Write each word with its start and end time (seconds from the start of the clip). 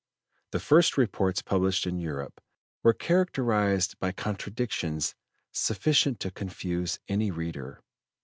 The 0.49 0.59
first 0.59 0.97
reports 0.97 1.43
published 1.43 1.85
in 1.85 1.99
Europe 1.99 2.41
were 2.81 2.91
characterized 2.91 3.99
by 3.99 4.11
contradictions 4.11 5.13
sufficient 5.51 6.19
to 6.21 6.31
confuse 6.31 6.97
any 7.07 7.29
reader. 7.29 7.83